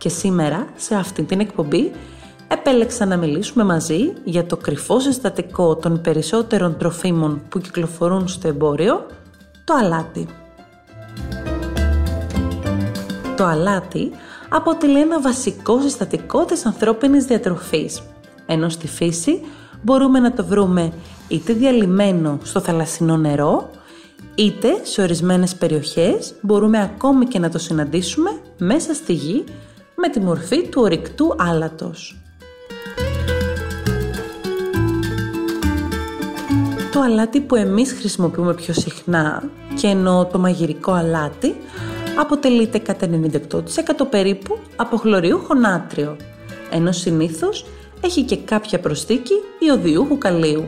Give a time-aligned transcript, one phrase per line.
[0.00, 1.92] και σήμερα σε αυτή την εκπομπή
[2.48, 9.06] επέλεξα να μιλήσουμε μαζί για το κρυφό συστατικό των περισσότερων τροφίμων που κυκλοφορούν στο εμπόριο,
[9.64, 10.26] το αλάτι.
[13.36, 14.10] Το αλάτι
[14.48, 18.02] αποτελεί ένα βασικό συστατικό της ανθρώπινης διατροφής,
[18.46, 19.40] ενώ στη φύση
[19.82, 20.92] μπορούμε να το βρούμε
[21.28, 23.70] είτε διαλυμένο στο θαλασσινό νερό,
[24.34, 29.44] είτε σε ορισμένες περιοχές μπορούμε ακόμη και να το συναντήσουμε μέσα στη γη
[30.00, 32.16] με τη μορφή του ορυκτού άλατος.
[36.92, 39.42] Το αλάτι που εμείς χρησιμοποιούμε πιο συχνά
[39.80, 41.56] και ενώ το μαγειρικό αλάτι
[42.18, 43.06] αποτελείται κατά
[43.50, 43.58] 98%
[44.10, 46.16] περίπου από χλωριούχο νάτριο,
[46.70, 47.66] ενώ συνήθως
[48.00, 50.64] έχει και κάποια προστίκη ιωδιούχου καλίου.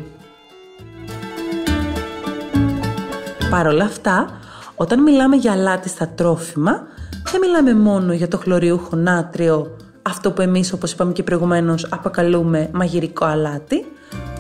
[3.50, 4.41] Παρ' όλα αυτά,
[4.77, 6.86] όταν μιλάμε για αλάτι στα τρόφιμα,
[7.33, 12.69] δεν μιλάμε μόνο για το χλωριούχο νάτριο, αυτό που εμείς όπως είπαμε και προηγουμένως αποκαλούμε
[12.72, 13.84] μαγειρικό αλάτι,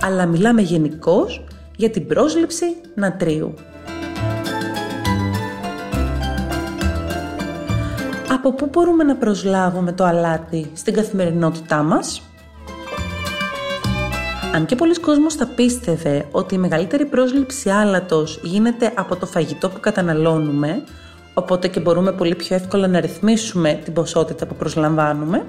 [0.02, 1.44] αλλά μιλάμε γενικώς
[1.76, 3.54] για την πρόσληψη νατρίου.
[8.32, 12.22] Από πού μπορούμε να προσλάβουμε το αλάτι στην καθημερινότητά μας;
[14.54, 19.68] Αν και πολλοί κόσμος θα πίστευε ότι η μεγαλύτερη πρόσληψη άλατος γίνεται από το φαγητό
[19.68, 20.82] που καταναλώνουμε,
[21.34, 25.44] οπότε και μπορούμε πολύ πιο εύκολα να ρυθμίσουμε την ποσότητα που προσλαμβάνουμε,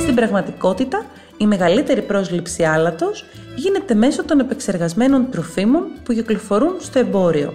[0.00, 3.24] στην πραγματικότητα η μεγαλύτερη πρόσληψη άλατος
[3.56, 7.54] γίνεται μέσω των επεξεργασμένων τροφίμων που κυκλοφορούν στο εμπόριο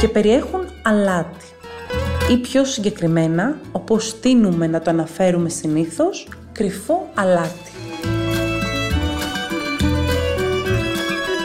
[0.00, 1.44] και περιέχουν αλάτι
[2.30, 7.73] ή πιο συγκεκριμένα, όπως τίνουμε να το αναφέρουμε συνήθως, κρυφό αλάτι.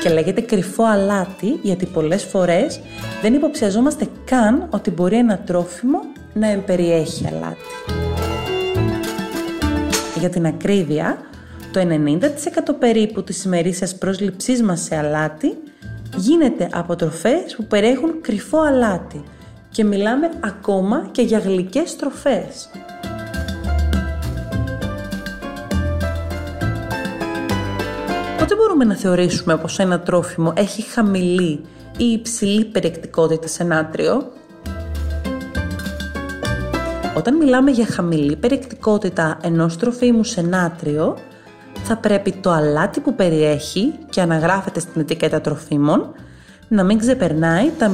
[0.01, 2.79] Και λέγεται κρυφό αλάτι γιατί πολλές φορές
[3.21, 5.99] δεν υποψιαζόμαστε καν ότι μπορεί ένα τρόφιμο
[6.33, 7.97] να εμπεριέχει αλάτι.
[10.19, 11.17] Για την ακρίβεια,
[11.71, 15.57] το 90% περίπου της ημερήσιας πρόσληψής μας σε αλάτι
[16.15, 19.23] γίνεται από τροφές που περιέχουν κρυφό αλάτι
[19.69, 22.69] και μιλάμε ακόμα και για γλυκές τροφές.
[28.49, 31.65] Πότε μπορούμε να θεωρήσουμε πως ένα τρόφιμο έχει χαμηλή
[31.97, 34.31] ή υψηλή περιεκτικότητα σε νάτριο.
[37.17, 41.17] Όταν μιλάμε για χαμηλή περιεκτικότητα ενός τροφίμου σε νάτριο,
[41.83, 46.13] θα πρέπει το αλάτι που περιέχει και αναγράφεται στην ετικέτα τροφίμων
[46.67, 47.91] να μην ξεπερνάει τα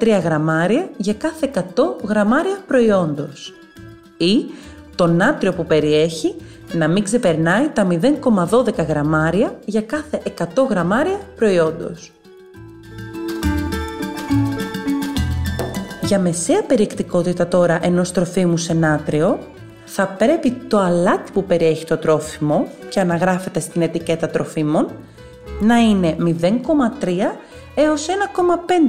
[0.00, 1.60] 0,3 γραμμάρια για κάθε 100
[2.08, 3.54] γραμμάρια προϊόντος
[4.16, 4.44] ή
[4.94, 6.34] το νάτριο που περιέχει
[6.72, 12.12] να μην ξεπερνάει τα 0,12 γραμμάρια για κάθε 100 γραμμάρια προϊόντος.
[16.02, 19.38] Για μεσαία περιεκτικότητα τώρα ενός τροφίμου σε νάτριο,
[19.84, 24.88] θα πρέπει το αλάτι που περιέχει το τρόφιμο και αναγράφεται στην ετικέτα τροφίμων
[25.60, 27.18] να είναι 0,3
[27.74, 28.06] έως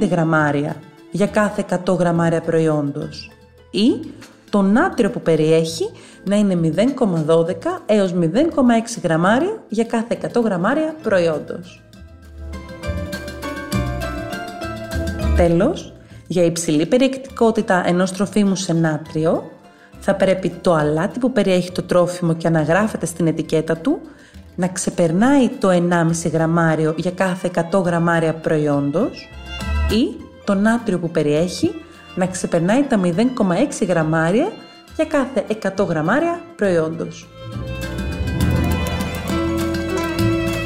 [0.00, 0.76] 1,5 γραμμάρια
[1.10, 3.30] για κάθε 100 γραμμάρια προϊόντος
[3.70, 4.00] ή
[4.56, 5.90] το νάτριο που περιέχει
[6.24, 6.60] να είναι
[7.26, 7.54] 0,12
[7.86, 8.26] έως 0,6
[9.02, 11.82] γραμμάρια για κάθε 100 γραμμάρια προϊόντος.
[15.36, 15.92] Τέλος,
[16.26, 19.50] για υψηλή περιεκτικότητα ενός τροφίμου σε νάτριο,
[19.98, 24.00] θα πρέπει το αλάτι που περιέχει το τρόφιμο και αναγράφεται στην ετικέτα του
[24.54, 29.28] να ξεπερνάει το 1,5 γραμμάριο για κάθε 100 γραμμάρια προϊόντος
[29.90, 31.74] ή το νάτριο που περιέχει
[32.16, 34.52] να ξεπερνάει τα 0,6 γραμμάρια
[34.96, 35.44] για κάθε
[35.76, 37.28] 100 γραμμάρια προϊόντος.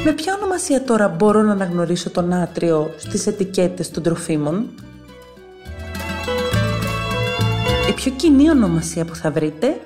[0.03, 4.69] Με ποια ονομασία τώρα μπορώ να αναγνωρίσω το νάτριο στις ετικέτες των τροφίμων;
[7.89, 9.79] Η πιο κοινή ονομασία που θα βρείτε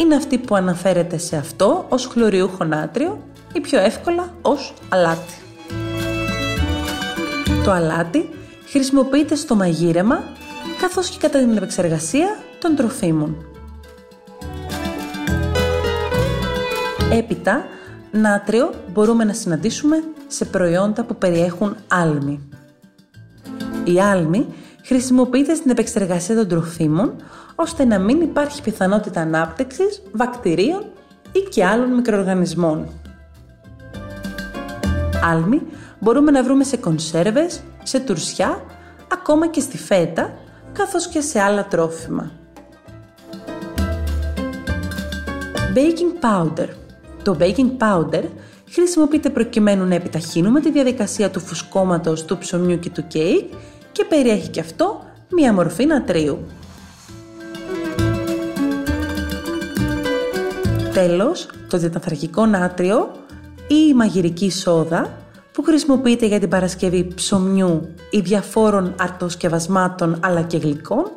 [0.00, 3.22] είναι αυτή που αναφέρεται σε αυτό ως χλωριούχο νάτριο
[3.52, 5.34] ή πιο εύκολα ως αλάτι.
[7.64, 8.28] Το αλάτι
[8.68, 10.24] χρησιμοποιείται στο μαγείρεμα
[10.84, 13.46] καθώς και κατά την επεξεργασία των τροφίμων.
[17.12, 17.64] Έπειτα,
[18.10, 22.48] νάτριο μπορούμε να συναντήσουμε σε προϊόντα που περιέχουν άλμη.
[23.84, 24.46] Η άλμη
[24.84, 27.14] χρησιμοποιείται στην επεξεργασία των τροφίμων,
[27.54, 30.84] ώστε να μην υπάρχει πιθανότητα ανάπτυξης βακτηρίων
[31.32, 32.88] ή και άλλων μικροοργανισμών.
[35.24, 35.62] Άλμη
[35.98, 38.62] μπορούμε να βρούμε σε κονσέρβες, σε τουρσιά,
[39.12, 40.32] ακόμα και στη φέτα,
[40.74, 42.30] καθώς και σε άλλα τρόφιμα.
[45.74, 46.68] Baking powder.
[47.22, 48.22] Το baking powder
[48.70, 53.52] χρησιμοποιείται προκειμένου να επιταχύνουμε τη διαδικασία του φουσκώματος του ψωμιού και του κέικ
[53.92, 56.38] και περιέχει και αυτό μία μορφή νατρίου.
[60.92, 63.10] Τέλος, το διαταθρακικό νάτριο
[63.66, 65.23] ή η μαγειρική σόδα που
[65.64, 71.10] χρησιμοποιείται για την παρασκευή ψωμιού ή διαφόρων αρτοσκευασμάτων αλλά και γλυκών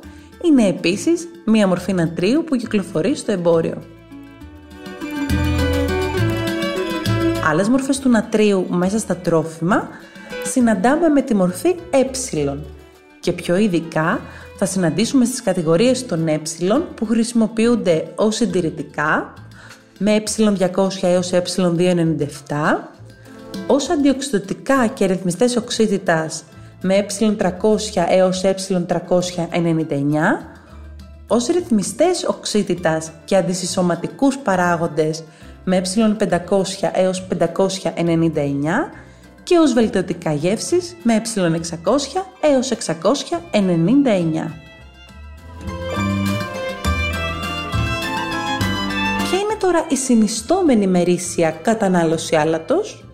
[0.44, 3.82] είναι επίσης μία μορφή νατρίου που κυκλοφορεί στο εμπόριο.
[7.50, 9.88] Άλλες μορφές του νατρίου μέσα στα τρόφιμα
[10.46, 12.04] συναντάμε με τη μορφή ε
[13.20, 14.22] και πιο ειδικά
[14.58, 16.42] θα συναντήσουμε στις κατηγορίες των ε
[16.96, 19.34] που χρησιμοποιούνται ως συντηρητικά
[19.98, 22.28] με ε200 έως ε297,
[23.68, 26.44] ως αντιοξυδοτικά και ρυθμιστές οξύτητας
[26.82, 28.58] με ε300 έως ε399,
[31.28, 35.24] ως ρυθμιστές οξύτητας και αντισυσσωματικούς παράγοντες
[35.64, 36.62] με ε500
[36.94, 38.92] έως 599
[39.44, 44.52] και ως βελτιωτικά γεύσεις με ε600 έως 699.
[49.24, 53.07] Ποια είναι τώρα η συνιστόμενη μερίσια κατανάλωση άλατος;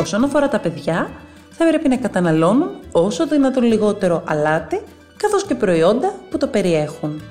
[0.00, 1.10] Όσον αφορά τα παιδιά,
[1.50, 4.80] θα πρέπει να καταναλώνουν όσο δυνατόν λιγότερο αλάτι,
[5.16, 7.22] καθώς και προϊόντα που το περιέχουν.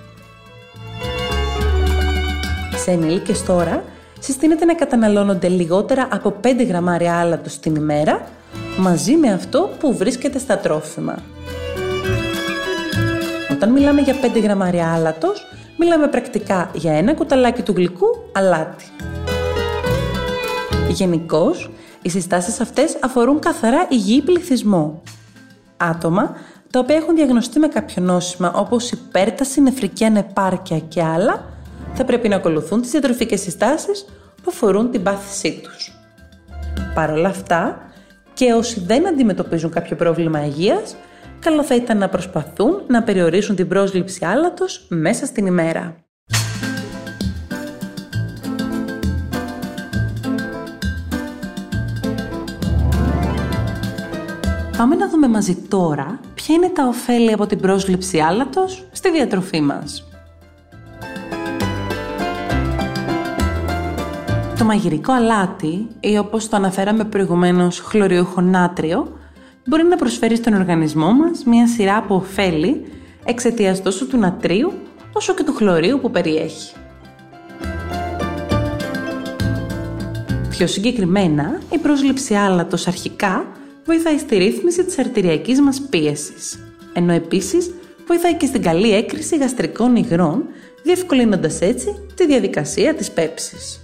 [2.75, 3.83] Σε ενήλικες τώρα,
[4.19, 8.27] συστήνεται να καταναλώνονται λιγότερα από 5 γραμμάρια άλατος την ημέρα,
[8.77, 11.15] μαζί με αυτό που βρίσκεται στα τρόφιμα.
[13.51, 15.45] Όταν μιλάμε για 5 γραμμάρια άλατος,
[15.77, 18.86] μιλάμε πρακτικά για ένα κουταλάκι του γλυκού αλάτι.
[20.89, 21.69] Γενικώς,
[22.01, 25.01] οι συστάσεις αυτές αφορούν καθαρά υγιή πληθυσμό.
[25.78, 26.36] Άτομα
[26.72, 31.46] τα οποία έχουν διαγνωστεί με κάποιο νόσημα όπως υπέρταση, νεφρική ανεπάρκεια και άλλα,
[31.94, 34.06] θα πρέπει να ακολουθούν τις διατροφικές συστάσεις
[34.36, 35.94] που αφορούν την πάθησή τους.
[36.94, 37.81] Παρ' όλα αυτά,
[38.34, 40.96] και όσοι δεν αντιμετωπίζουν κάποιο πρόβλημα υγείας,
[41.40, 45.96] καλό θα ήταν να προσπαθούν να περιορίσουν την πρόσληψη άλατος μέσα στην ημέρα.
[54.80, 59.62] Πάμε να δούμε μαζί τώρα ποια είναι τα ωφέλη από την πρόσληψη άλατος στη διατροφή
[59.62, 60.08] μας.
[64.58, 69.18] Το μαγειρικό αλάτι ή όπως το αναφέραμε προηγουμένως χλωριούχο νάτριο
[69.66, 72.86] μπορεί να προσφέρει στον οργανισμό μας μια σειρά από ωφέλη
[73.25, 74.74] εξαιτίας τόσο του νατρίου
[75.14, 76.74] όσο και του χλωρίου που περιέχει.
[80.50, 83.46] Πιο συγκεκριμένα, η πρόσληψη άλατος αρχικά
[83.89, 86.59] βοηθάει στη ρύθμιση της αρτηριακής μας πίεσης,
[86.94, 87.74] ενώ επίσης
[88.07, 90.44] βοηθάει και στην καλή έκρηση γαστρικών υγρών,
[90.83, 93.81] διευκολύνοντας έτσι τη διαδικασία της πέψης.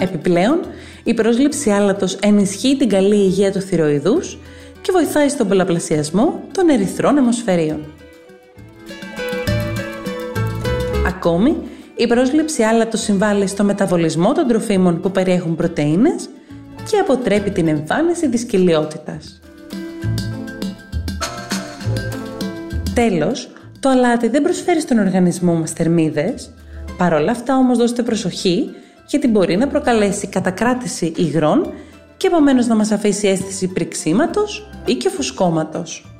[0.00, 0.60] Επιπλέον,
[1.04, 4.38] η πρόσληψη άλατος ενισχύει την καλή υγεία του θηροειδούς
[4.80, 7.84] και βοηθάει στον πολλαπλασιασμό των ερυθρών αιμοσφαιρίων.
[11.06, 11.56] Ακόμη,
[11.96, 16.28] η πρόσληψη άλατος συμβάλλει στο μεταβολισμό των τροφίμων που περιέχουν πρωτεΐνες
[16.90, 19.40] και αποτρέπει την εμφάνιση δυσκυλιότητας.
[22.94, 26.50] Τέλος, το αλάτι δεν προσφέρει στον οργανισμό μας θερμίδες,
[26.96, 28.70] παρόλα αυτά όμως δώστε προσοχή
[29.06, 31.72] γιατί μπορεί να προκαλέσει κατακράτηση υγρών
[32.16, 36.14] και επομένως να μας αφήσει αίσθηση πριξίματος ή και φουσκώματος.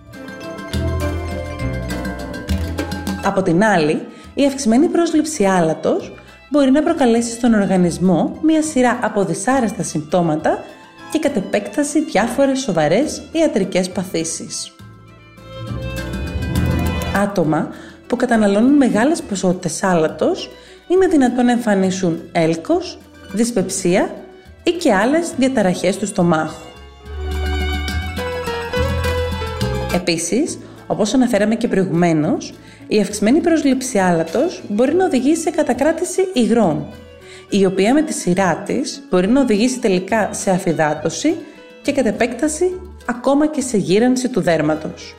[3.25, 6.15] Από την άλλη, η αυξημένη πρόσληψη άλατος
[6.51, 10.65] μπορεί να προκαλέσει στον οργανισμό μία σειρά από δυσάρεστα συμπτώματα
[11.13, 14.75] και κατ' επέκταση διάφορες σοβαρές ιατρικές παθήσεις.
[17.23, 17.69] Άτομα
[18.07, 20.51] που καταναλώνουν μεγάλες ποσότητες άλατος
[20.89, 22.99] είναι δυνατόν να εμφανίσουν έλκος,
[23.33, 24.15] δυσπεψία
[24.63, 26.69] ή και άλλες διαταραχές του στομάχου.
[29.95, 32.53] Επίσης, όπως αναφέραμε και προηγουμένως,
[32.93, 36.87] η αυξημένη προσλήψη άλατος μπορεί να οδηγήσει σε κατακράτηση υγρών,
[37.49, 41.37] η οποία με τη σειρά της μπορεί να οδηγήσει τελικά σε αφυδάτωση
[41.83, 45.15] και κατ' επέκταση ακόμα και σε γύρανση του δέρματος.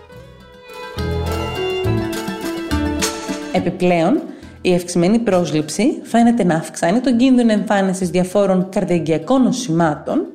[3.52, 4.22] Επιπλέον,
[4.62, 10.28] η αυξημένη πρόσληψη φαίνεται να αυξάνει τον κίνδυνο εμφάνισης διαφόρων καρδιαγγειακών νοσημάτων,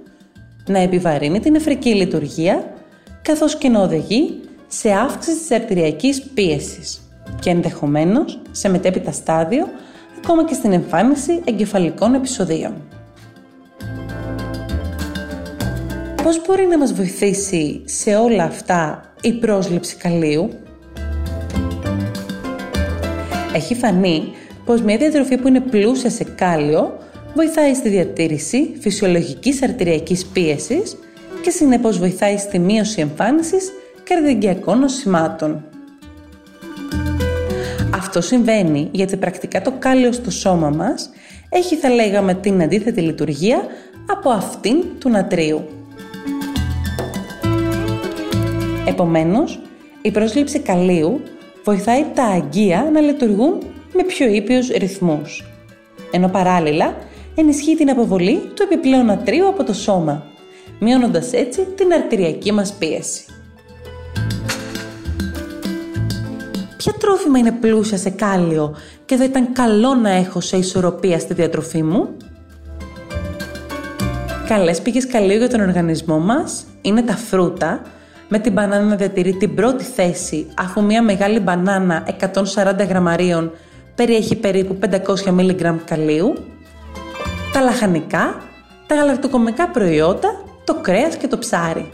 [0.67, 2.75] να επιβαρύνει την νεφρική λειτουργία,
[3.23, 7.01] καθώς και να οδηγεί σε αύξηση της αρτηριακής πίεσης
[7.41, 9.69] και ενδεχομένως σε μετέπειτα στάδιο
[10.19, 12.75] ακόμα και στην εμφάνιση εγκεφαλικών επεισοδίων.
[16.23, 20.51] Πώς μπορεί να μας βοηθήσει σε όλα αυτά η πρόσληψη καλίου;
[23.55, 24.33] Έχει φανεί
[24.65, 26.99] πως μια διατροφή που είναι πλούσια σε κάλιο
[27.35, 30.97] βοηθάει στη διατήρηση φυσιολογικής αρτηριακής πίεσης
[31.43, 33.73] και συνεπώς βοηθάει στη μείωση εμφάνισης
[34.05, 35.65] καρδιαγκιακών νοσημάτων.
[38.19, 41.11] Αυτό συμβαίνει γιατί πρακτικά το κάλιο στο σώμα μας
[41.49, 43.63] έχει θα λέγαμε την αντίθετη λειτουργία
[44.07, 45.69] από αυτήν του νατρίου.
[48.87, 49.61] Επομένως,
[50.03, 51.21] η πρόσληψη καλίου
[51.65, 55.45] βοηθάει τα αγκία να λειτουργούν με πιο ήπιους ρυθμούς,
[56.11, 56.97] ενώ παράλληλα
[57.35, 60.27] ενισχύει την αποβολή του επιπλέον νατρίου από το σώμα,
[60.79, 63.36] μειώνοντας έτσι την αρτηριακή μας πίεση.
[66.87, 71.35] Ποια τρόφιμα είναι πλούσια σε κάλιο και θα ήταν καλό να έχω σε ισορροπία στη
[71.35, 72.09] διατροφή μου;
[74.49, 77.83] Καλές πηγές καλίου για τον οργανισμό μας είναι τα φρούτα,
[78.29, 82.07] με την μπανάνα να διατηρεί την πρώτη θέση αφού μια μεγάλη μπανάνα
[82.55, 83.53] 140 γραμμαρίων
[83.95, 84.79] περιέχει περίπου
[85.27, 86.35] 500 μιλιγκράμμ καλίου,
[87.53, 88.43] τα λαχανικά,
[88.87, 90.29] τα γαλακτοκομικά προϊόντα,
[90.65, 91.91] το κρέας και το ψάρι.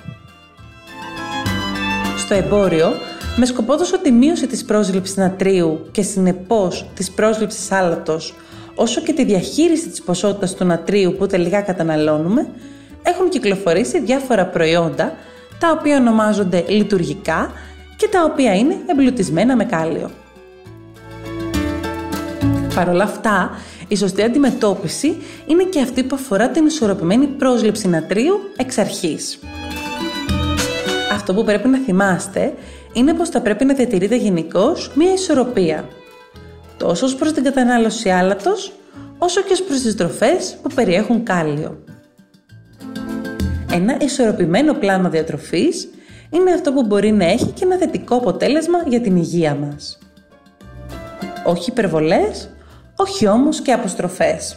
[2.16, 2.92] Στο εμπόριο,
[3.36, 8.34] με σκοπό τόσο τη μείωση της πρόσληψης νατρίου και συνεπώς της πρόσληψης άλατος,
[8.74, 12.48] όσο και τη διαχείριση της ποσότητας του νατρίου που τελικά καταναλώνουμε,
[13.02, 15.12] έχουν κυκλοφορήσει διάφορα προϊόντα
[15.58, 17.52] τα οποία ονομάζονται λειτουργικά
[17.96, 20.10] και τα οποία είναι εμπλουτισμένα με κάλιο.
[22.74, 23.50] Παρ' όλα αυτά,
[23.88, 29.38] η σωστή αντιμετώπιση είναι και αυτή που αφορά την ισορροπημένη πρόσληψη νατρίου εξ αρχής.
[31.12, 32.54] Αυτό που πρέπει να θυμάστε
[32.92, 35.88] είναι πως θα πρέπει να διατηρείτε γενικώς μία ισορροπία,
[36.76, 38.72] τόσο ως προς την κατανάλωση άλατος,
[39.18, 41.84] όσο και ως προς τις τροφές που περιέχουν κάλιο.
[43.72, 45.88] Ένα ισορροπημένο πλάνο διατροφής
[46.30, 49.98] είναι αυτό που μπορεί να έχει και ένα θετικό αποτέλεσμα για την υγεία μας.
[51.44, 52.50] Όχι υπερβολές,
[52.96, 54.56] όχι όμως και αποστροφές.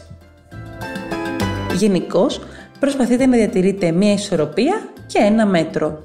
[1.76, 2.42] Γενικώς,
[2.80, 6.04] προσπαθείτε να διατηρείτε μία ισορροπία και ένα μέτρο.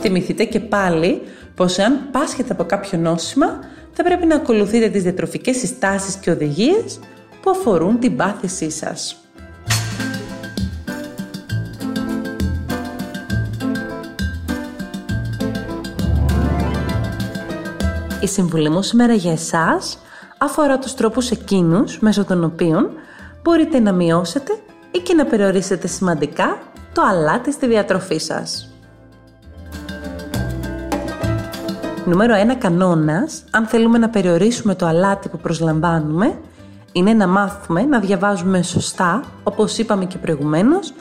[0.00, 1.22] Θυμηθείτε και πάλι
[1.54, 3.58] πως αν πάσχετε από κάποιο νόσημα,
[3.92, 7.00] θα πρέπει να ακολουθείτε τις διατροφικές συστάσεις και οδηγίες
[7.42, 9.24] που αφορούν την πάθησή σας.
[18.20, 19.98] Η συμβουλή μου σήμερα για εσάς
[20.38, 22.90] αφορά τους τρόπους εκείνους μέσω των οποίων
[23.42, 24.52] μπορείτε να μειώσετε
[24.90, 26.58] ή και να περιορίσετε σημαντικά
[26.92, 28.69] το αλάτι στη διατροφή σας.
[32.04, 36.38] Νούμερο 1 κανόνας, αν θέλουμε να περιορίσουμε το αλάτι που προσλαμβάνουμε,
[36.92, 40.92] είναι να μάθουμε να διαβάζουμε σωστά, όπως είπαμε και προηγουμένως,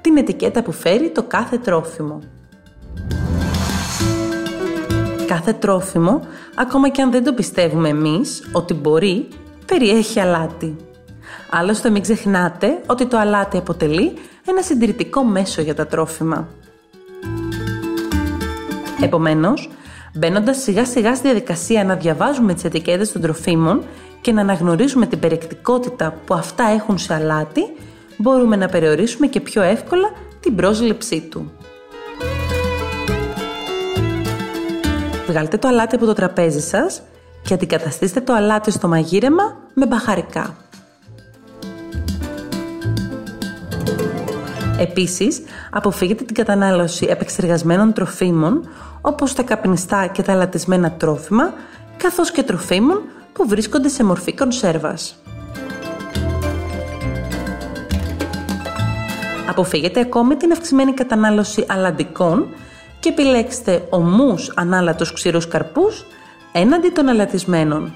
[0.00, 2.18] την ετικέτα που φέρει το κάθε τρόφιμο.
[5.26, 6.20] Κάθε τρόφιμο,
[6.54, 9.28] ακόμα και αν δεν το πιστεύουμε εμείς ότι μπορεί,
[9.66, 10.76] περιέχει αλάτι.
[11.50, 14.12] Άλλωστε μην ξεχνάτε ότι το αλάτι αποτελεί
[14.48, 16.48] ένα συντηρητικό μέσο για τα τρόφιμα.
[19.00, 19.70] Επομένως,
[20.16, 23.84] μπαίνοντας σιγά σιγά στη διαδικασία να διαβάζουμε τις ετικέτες των τροφίμων
[24.20, 27.62] και να αναγνωρίζουμε την περιεκτικότητα που αυτά έχουν σε αλάτι,
[28.16, 30.08] μπορούμε να περιορίσουμε και πιο εύκολα
[30.40, 31.52] την πρόσληψή του.
[35.26, 37.02] Βγάλτε το αλάτι από το τραπέζι σας
[37.42, 40.56] και αντικαταστήστε το αλάτι στο μαγείρεμα με μπαχαρικά.
[44.78, 48.68] Επίσης, αποφύγετε την κατανάλωση επεξεργασμένων τροφίμων
[49.00, 51.54] όπως τα καπνιστά και τα λατισμένα τρόφιμα,
[51.96, 53.02] καθώς και τροφίμων
[53.32, 55.22] που βρίσκονται σε μορφή κονσέρβας.
[59.48, 62.46] Αποφύγετε ακόμη την αυξημένη κατανάλωση αλαντικών
[63.00, 66.06] και επιλέξτε ομούς ανάλατος ξηρούς καρπούς
[66.52, 67.92] έναντι των αλατισμένων.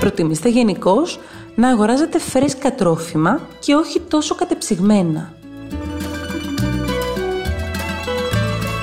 [0.00, 1.18] Προτιμήστε γενικώς
[1.54, 5.32] να αγοράζετε φρέσκα τρόφιμα και όχι τόσο κατεψυγμένα.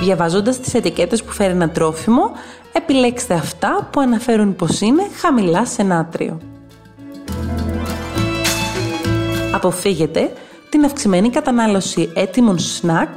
[0.00, 2.30] Διαβάζοντας τις ετικέτες που φέρει ένα τρόφιμο,
[2.72, 6.40] επιλέξτε αυτά που αναφέρουν πως είναι χαμηλά σε νάτριο.
[9.54, 10.32] Αποφύγετε
[10.68, 13.08] την αυξημένη κατανάλωση έτοιμων σνακ,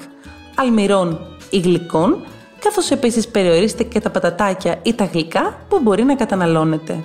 [0.55, 1.19] αλμυρών
[1.49, 2.25] ή γλυκών,
[2.59, 7.03] καθώς επίσης περιορίστε και τα πατατάκια ή τα γλυκά που μπορεί να καταναλώνετε.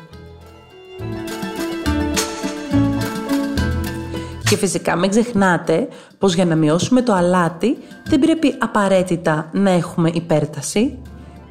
[4.50, 5.88] Και φυσικά μην ξεχνάτε
[6.18, 10.98] πως για να μειώσουμε το αλάτι δεν πρέπει απαραίτητα να έχουμε υπέρταση.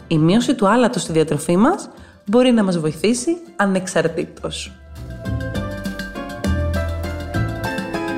[0.07, 1.89] Η μείωση του άλατος στη διατροφή μας
[2.25, 4.71] μπορεί να μας βοηθήσει ανεξαρτήτως.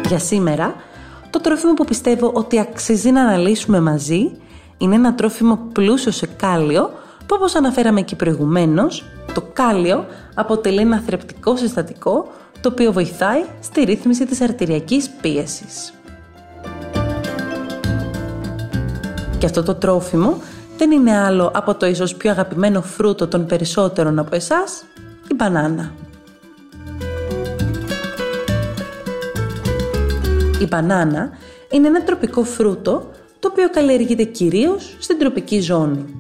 [0.08, 0.76] Για σήμερα,
[1.30, 4.32] το τρόφιμο που πιστεύω ότι αξίζει να αναλύσουμε μαζί
[4.78, 11.04] είναι ένα τρόφιμο πλούσιο σε κάλιο που όπως αναφέραμε και προηγουμένως, το κάλιο αποτελεί ένα
[11.06, 12.28] θρεπτικό συστατικό
[12.62, 15.94] το οποίο βοηθάει στη ρύθμιση της αρτηριακής πίεσης.
[19.38, 20.42] Και αυτό το τρόφιμο
[20.78, 24.84] δεν είναι άλλο από το ίσως πιο αγαπημένο φρούτο των περισσότερων από εσάς,
[25.32, 25.94] η μπανάνα.
[30.62, 31.30] Η μπανάνα
[31.72, 36.20] είναι ένα τροπικό φρούτο το οποίο καλλιεργείται κυρίως στην τροπική ζώνη.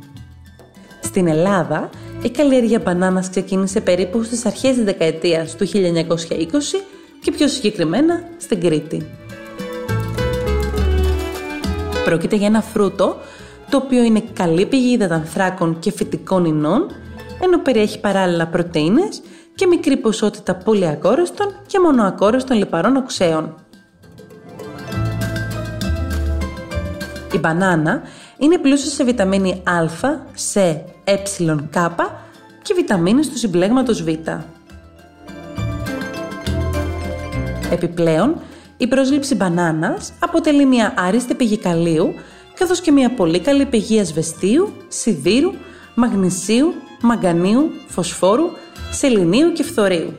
[0.99, 1.89] Στην Ελλάδα,
[2.23, 5.71] η καλλιέργεια μπανάνας ξεκίνησε περίπου στις αρχές της δεκαετίας του 1920
[7.21, 9.05] και πιο συγκεκριμένα στην Κρήτη.
[12.05, 13.17] Πρόκειται για ένα φρούτο
[13.69, 16.85] το οποίο είναι καλή πηγή υδατανθράκων και φυτικών ινών,
[17.41, 19.21] ενώ περιέχει παράλληλα πρωτεΐνες
[19.55, 23.55] και μικρή ποσότητα πολυακόρεστων και μονοακόρεστων λιπαρών οξέων.
[27.33, 28.01] Η μπανάνα
[28.41, 29.85] είναι πλούσια σε βιταμίνη Α,
[30.53, 31.15] C, Ε,
[31.73, 31.89] K
[32.61, 34.07] και βιταμίνες του συμπλέγματος Β.
[37.71, 38.35] Επιπλέον,
[38.77, 42.13] η πρόσληψη μπανάνας αποτελεί μια άριστη πηγή καλίου
[42.53, 45.51] καθώς και μια πολύ καλή πηγή ασβεστίου, σιδήρου,
[45.95, 48.49] μαγνησίου, μαγκανίου, φωσφόρου,
[48.91, 50.13] σεληνίου και φθορίου.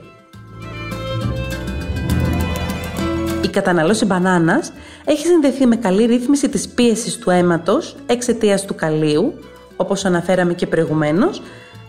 [3.43, 4.73] Η κατανάλωση μπανάνας
[5.05, 9.35] έχει συνδεθεί με καλή ρύθμιση της πίεσης του αίματος εξαιτίας του καλίου,
[9.77, 11.43] όπως αναφέραμε και προηγουμένως,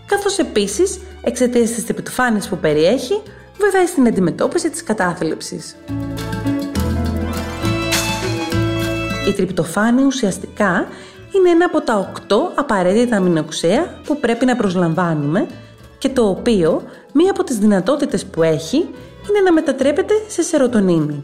[0.05, 3.21] καθώς επίσης εξαιτίας της τριπτοφάνης που περιέχει,
[3.59, 5.75] βοηθάει στην αντιμετώπιση της κατάθλιψης.
[9.27, 10.87] Η τριπτοφάνη ουσιαστικά
[11.35, 15.47] είναι ένα από τα 8 απαραίτητα αμινοξέα που πρέπει να προσλαμβάνουμε
[15.97, 16.83] και το οποίο
[17.13, 18.77] μία από τις δυνατότητες που έχει
[19.29, 21.23] είναι να μετατρέπεται σε σερωτονίνη,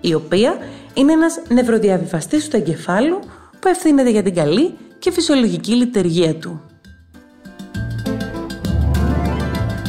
[0.00, 0.56] η οποία
[0.94, 3.18] είναι ένας νευροδιαβιβαστής του εγκεφάλου
[3.60, 6.60] που ευθύνεται για την καλή και φυσιολογική λειτουργία του.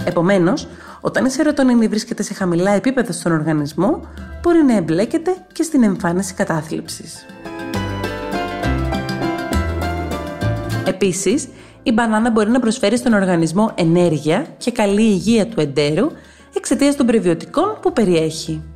[0.05, 0.67] Επομένως,
[1.01, 4.07] όταν η σερωτονίνη βρίσκεται σε χαμηλά επίπεδα στον οργανισμό,
[4.41, 7.25] μπορεί να εμπλέκεται και στην εμφάνιση κατάθλιψης.
[10.85, 11.47] Επίσης,
[11.83, 16.11] η μπανάνα μπορεί να προσφέρει στον οργανισμό ενέργεια και καλή υγεία του εντέρου
[16.55, 18.72] εξαιτίας των πρεβιωτικών που περιέχει.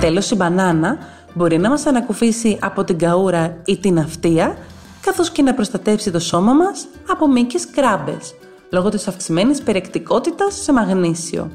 [0.00, 0.98] Τέλος, η μπανάνα
[1.34, 4.56] μπορεί να μας ανακουφίσει από την καούρα ή την αυτεία,
[5.00, 8.34] καθώς και να προστατεύσει το σώμα μας από μήκες κράμπες,
[8.70, 11.50] λόγω της αυξημένης περιεκτικότητας σε μαγνήσιο.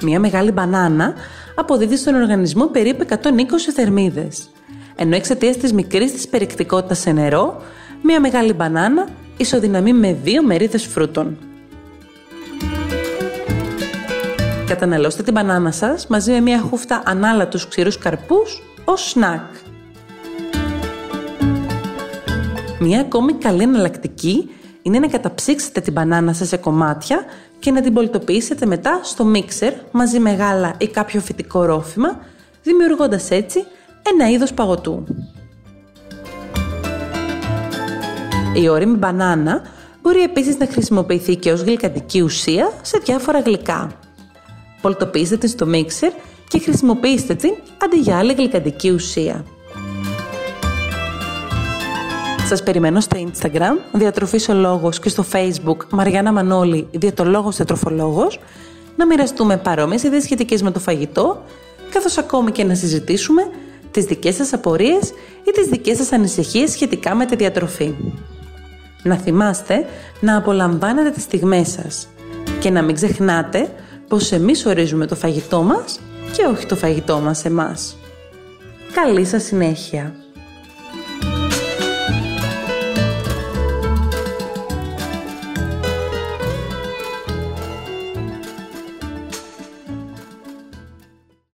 [0.00, 1.14] Μια μεγάλη μπανάνα
[1.54, 4.50] αποδίδει στον οργανισμό περίπου 120 θερμίδες,
[4.96, 7.62] ενώ εξαιτίας της μικρής της περιεκτικότητας σε νερό,
[8.02, 11.38] μια μεγάλη μπανάνα ισοδυναμεί με δύο μερίδες φρούτων.
[14.72, 19.40] Καταναλώστε την μπανάνα σας μαζί με μια χούφτα ανάλατους ξηρούς καρπούς ως σνακ.
[22.80, 24.50] Μια ακόμη καλή εναλλακτική
[24.82, 27.24] είναι να καταψύξετε την μπανάνα σας σε κομμάτια
[27.58, 32.18] και να την πολιτοποιήσετε μετά στο μίξερ μαζί με γάλα ή κάποιο φυτικό ρόφημα,
[32.62, 33.64] δημιουργώντας έτσι
[34.12, 35.04] ένα είδος παγωτού.
[38.54, 39.62] Η όρημη μπανάνα
[40.02, 44.01] μπορεί επίσης να χρησιμοποιηθεί και ως γλυκαντική ουσία σε διάφορα γλυκά.
[44.82, 46.12] Πολτοποιήστε την στο μίξερ
[46.48, 49.44] και χρησιμοποιήστε την αντί για άλλη γλυκαντική ουσία.
[52.48, 58.40] Σας περιμένω στο Instagram, Διατροφής ο Λόγος και στο Facebook Μαριάννα Μανώλη, Διατολόγος Τετροφολόγος,
[58.96, 61.42] να μοιραστούμε παρόμοιες ιδέες σχετικές με το φαγητό,
[61.92, 63.42] καθώς ακόμη και να συζητήσουμε
[63.90, 65.10] τις δικές σας απορίες
[65.48, 67.94] ή τις δικές σας ανησυχίες σχετικά με τη διατροφή.
[69.02, 69.86] Να θυμάστε
[70.20, 72.08] να απολαμβάνετε τις στιγμές σας
[72.60, 73.72] και να μην ξεχνάτε
[74.12, 76.00] πως εμείς ορίζουμε το φαγητό μας
[76.32, 77.96] και όχι το φαγητό μας εμάς.
[78.94, 80.21] Καλή σας συνέχεια!